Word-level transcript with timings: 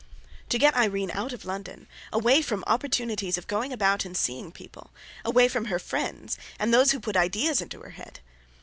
To 0.49 0.57
get 0.57 0.75
Irene 0.75 1.11
out 1.13 1.31
of 1.31 1.45
London, 1.45 1.87
away 2.11 2.41
from 2.41 2.63
opportunities 2.65 3.37
of 3.37 3.45
going 3.45 3.71
about 3.71 4.03
and 4.03 4.17
seeing 4.17 4.51
people, 4.51 4.89
away 5.23 5.47
from 5.47 5.65
her 5.65 5.77
friends 5.77 6.39
and 6.57 6.73
those 6.73 6.89
who 6.91 6.99
put 6.99 7.15
ideas 7.15 7.61
into 7.61 7.81
her 7.81 7.91
head! 7.91 8.19